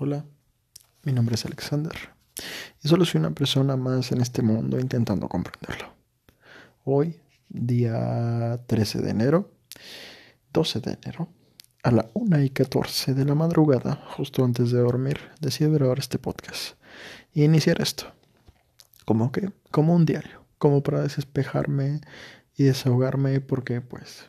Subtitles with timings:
[0.00, 0.24] Hola,
[1.02, 1.92] mi nombre es Alexander
[2.80, 5.92] y solo soy una persona más en este mundo intentando comprenderlo.
[6.84, 9.50] Hoy, día 13 de enero,
[10.52, 11.28] 12 de enero,
[11.82, 16.20] a la 1 y 14 de la madrugada, justo antes de dormir, decidí grabar este
[16.20, 16.76] podcast
[17.34, 18.04] y iniciar esto.
[19.04, 22.02] Como que, como un diario, como para desespejarme
[22.56, 24.26] y desahogarme porque pues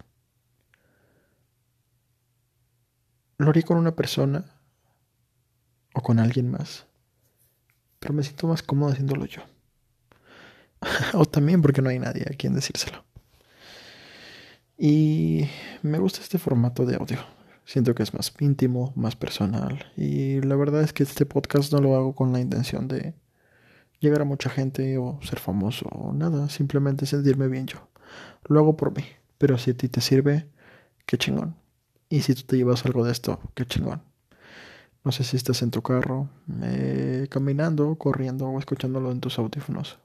[3.37, 4.58] lo haría con una persona
[5.93, 6.85] o con alguien más.
[7.99, 9.41] Pero me siento más cómodo haciéndolo yo.
[11.13, 13.03] o también porque no hay nadie a quien decírselo.
[14.77, 15.45] Y
[15.81, 17.19] me gusta este formato de audio.
[17.65, 19.91] Siento que es más íntimo, más personal.
[19.97, 23.13] Y la verdad es que este podcast no lo hago con la intención de
[23.99, 26.49] llegar a mucha gente o ser famoso o nada.
[26.49, 27.89] Simplemente sentirme bien yo.
[28.45, 29.03] Lo hago por mí.
[29.37, 30.47] Pero si a ti te sirve,
[31.05, 31.55] qué chingón.
[32.07, 34.01] Y si tú te llevas algo de esto, qué chingón.
[35.03, 36.29] No sé si estás en tu carro,
[36.61, 39.97] eh, caminando, corriendo o escuchándolo en tus audífonos.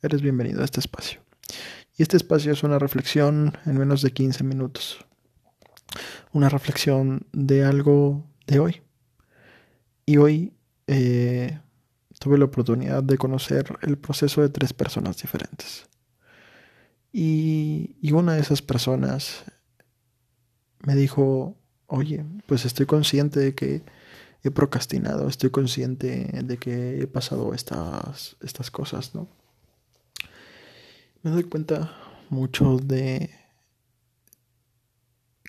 [0.00, 1.20] Eres bienvenido a este espacio.
[1.98, 5.04] Y este espacio es una reflexión en menos de 15 minutos.
[6.32, 8.82] Una reflexión de algo de hoy.
[10.06, 10.52] Y hoy
[10.86, 11.58] eh,
[12.20, 15.88] tuve la oportunidad de conocer el proceso de tres personas diferentes.
[17.12, 19.44] Y, y una de esas personas
[20.78, 21.56] me dijo,
[21.88, 23.82] oye, pues estoy consciente de que
[24.42, 29.28] he procrastinado, estoy consciente de que he pasado estas, estas cosas, ¿no?
[31.22, 31.92] Me doy cuenta
[32.28, 33.30] mucho de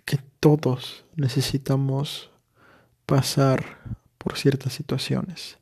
[0.05, 2.29] que todos necesitamos
[3.07, 5.57] pasar por ciertas situaciones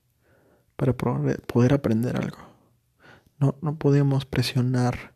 [0.75, 2.39] para poder aprender algo.
[3.39, 5.13] No, no podemos presionar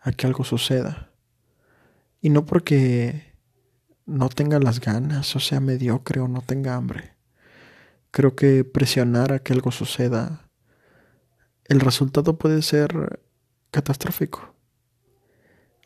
[0.00, 1.10] a que algo suceda.
[2.20, 3.32] Y no porque
[4.04, 7.15] no tenga las ganas o sea mediocre o no tenga hambre
[8.16, 10.48] Creo que presionar a que algo suceda,
[11.66, 13.20] el resultado puede ser
[13.70, 14.54] catastrófico.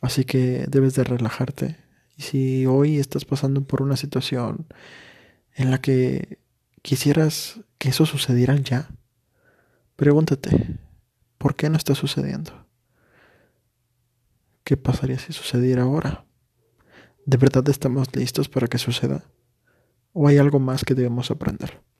[0.01, 1.75] Así que debes de relajarte.
[2.15, 4.65] Y si hoy estás pasando por una situación
[5.55, 6.39] en la que
[6.81, 8.87] quisieras que eso sucediera ya,
[9.97, 10.79] pregúntate,
[11.37, 12.65] ¿por qué no está sucediendo?
[14.63, 16.23] ¿Qué pasaría si sucediera ahora?
[17.25, 19.25] ¿De verdad estamos listos para que suceda?
[20.13, 21.90] ¿O hay algo más que debemos aprender?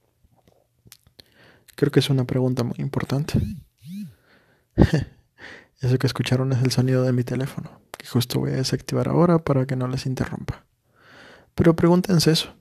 [1.76, 3.42] Creo que es una pregunta muy importante.
[5.82, 9.40] Eso que escucharon es el sonido de mi teléfono, que justo voy a desactivar ahora
[9.40, 10.64] para que no les interrumpa.
[11.56, 12.54] Pero pregúntense eso.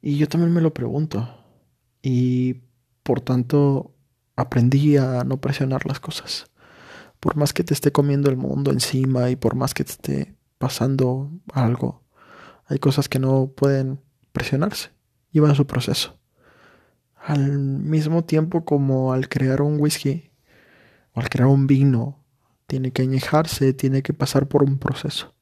[0.00, 1.32] Y yo también me lo pregunto.
[2.02, 2.62] Y
[3.04, 3.94] por tanto
[4.34, 6.46] aprendí a no presionar las cosas.
[7.20, 10.36] Por más que te esté comiendo el mundo encima y por más que te esté
[10.58, 12.02] pasando algo,
[12.66, 14.00] hay cosas que no pueden
[14.32, 14.90] presionarse.
[15.30, 16.18] Llevan su proceso
[17.22, 20.30] al mismo tiempo como al crear un whisky
[21.14, 22.18] o al crear un vino,
[22.66, 25.34] tiene que añejarse, tiene que pasar por un proceso.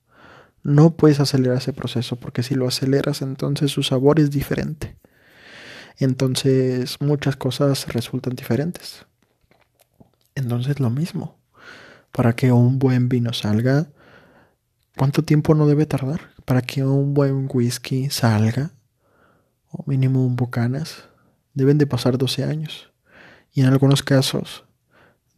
[0.63, 4.97] No puedes acelerar ese proceso porque si lo aceleras entonces su sabor es diferente.
[5.97, 9.07] Entonces muchas cosas resultan diferentes.
[10.35, 11.39] Entonces lo mismo.
[12.13, 13.89] Para que un buen vino salga,
[14.97, 16.33] ¿cuánto tiempo no debe tardar?
[16.45, 18.73] Para que un buen whisky salga,
[19.71, 21.10] o mínimo un bucanas,
[21.55, 22.93] deben de pasar 12 años.
[23.53, 24.65] Y en algunos casos,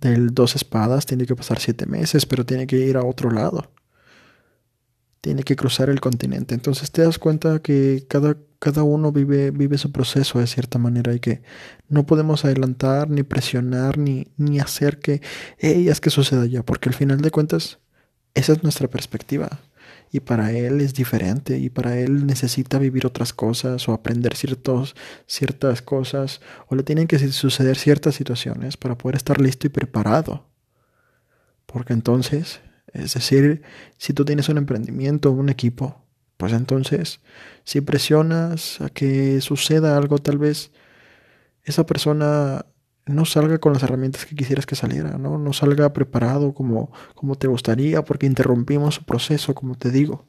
[0.00, 3.70] del dos espadas tiene que pasar 7 meses, pero tiene que ir a otro lado.
[5.20, 6.54] Tiene que cruzar el continente.
[6.54, 11.14] Entonces te das cuenta que cada, cada uno vive, vive su proceso de cierta manera
[11.14, 11.42] y que
[11.88, 15.22] no podemos adelantar, ni presionar, ni, ni hacer que,
[15.58, 17.78] ellas que suceda ya, porque al final de cuentas,
[18.34, 19.60] esa es nuestra perspectiva
[20.10, 24.94] y para él es diferente y para él necesita vivir otras cosas o aprender ciertos,
[25.26, 30.46] ciertas cosas o le tienen que suceder ciertas situaciones para poder estar listo y preparado.
[31.66, 32.60] Porque entonces,
[32.92, 33.62] es decir,
[33.96, 36.04] si tú tienes un emprendimiento un equipo,
[36.36, 37.20] pues entonces,
[37.64, 40.72] si presionas a que suceda algo, tal vez
[41.64, 42.66] esa persona
[43.06, 45.38] no salga con las herramientas que quisieras que saliera, ¿no?
[45.38, 50.24] No salga preparado como, como te gustaría porque interrumpimos su proceso, como te digo.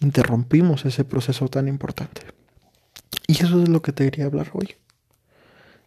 [0.00, 2.22] Interrumpimos ese proceso tan importante.
[3.26, 4.76] Y eso es lo que te quería hablar hoy.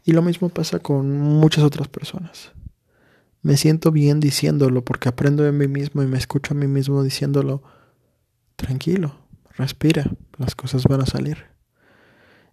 [0.04, 2.54] Y lo mismo pasa con muchas otras personas.
[3.42, 7.04] Me siento bien diciéndolo porque aprendo de mí mismo y me escucho a mí mismo
[7.04, 7.62] diciéndolo.
[8.56, 9.16] Tranquilo,
[9.56, 11.46] respira, las cosas van a salir.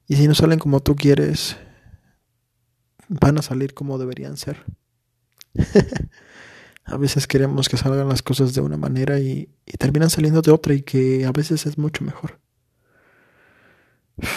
[0.07, 1.57] Y si no salen como tú quieres,
[3.09, 4.65] van a salir como deberían ser.
[6.85, 9.49] a veces queremos que salgan las cosas de una manera y,
[9.79, 12.41] terminan saliendo de otra y que a veces es mucho mejor.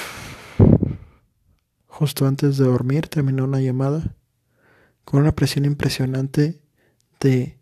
[1.87, 4.15] justo antes de dormir terminó una llamada
[5.03, 6.61] con una presión impresionante
[7.19, 7.57] de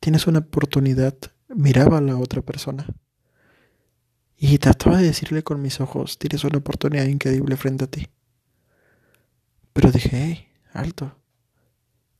[0.00, 1.14] tienes una oportunidad,
[1.48, 2.86] miraba a la otra persona.
[4.36, 8.08] Y trataba de decirle con mis ojos, tienes una oportunidad increíble frente a ti.
[9.80, 11.16] Pero dije, hey, alto.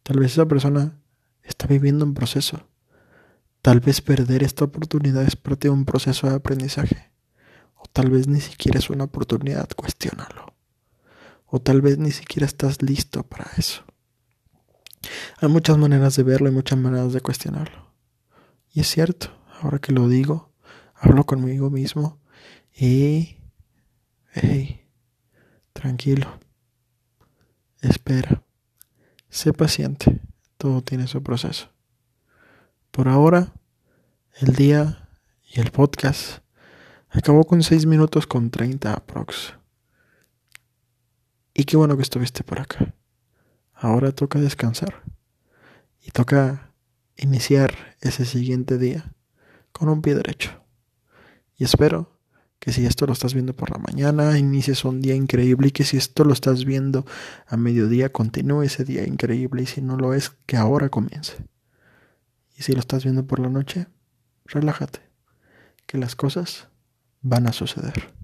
[0.02, 0.98] Tal vez esa persona
[1.42, 2.66] está viviendo un proceso.
[3.60, 7.10] Tal vez perder esta oportunidad es parte de un proceso de aprendizaje.
[7.74, 10.54] O tal vez ni siquiera es una oportunidad, cuestiónalo.
[11.44, 13.84] O tal vez ni siquiera estás listo para eso.
[15.42, 17.92] Hay muchas maneras de verlo y muchas maneras de cuestionarlo.
[18.72, 20.50] Y es cierto, ahora que lo digo,
[20.94, 22.22] hablo conmigo mismo
[22.74, 23.36] y...
[24.32, 24.86] Hey,
[25.74, 26.40] tranquilo.
[27.80, 28.42] Espera.
[29.30, 30.20] Sé paciente.
[30.58, 31.70] Todo tiene su proceso.
[32.90, 33.54] Por ahora,
[34.34, 35.08] el día
[35.50, 36.42] y el podcast
[37.08, 39.54] acabó con 6 minutos con 30 aprox.
[41.54, 42.94] Y qué bueno que estuviste por acá.
[43.72, 45.02] Ahora toca descansar.
[46.02, 46.74] Y toca
[47.16, 49.14] iniciar ese siguiente día
[49.72, 50.62] con un pie derecho.
[51.56, 52.19] Y espero
[52.60, 55.84] que si esto lo estás viendo por la mañana, inicies un día increíble y que
[55.84, 57.06] si esto lo estás viendo
[57.46, 61.38] a mediodía, continúe ese día increíble y si no lo es, que ahora comience.
[62.56, 63.86] Y si lo estás viendo por la noche,
[64.44, 65.00] relájate,
[65.86, 66.68] que las cosas
[67.22, 68.19] van a suceder.